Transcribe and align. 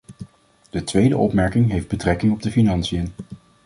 De 0.69 0.83
tweede 0.83 1.17
opmerking 1.17 1.69
heeft 1.71 1.87
betrekking 1.87 2.31
op 2.31 2.41
de 2.41 2.51
financiën. 2.51 3.11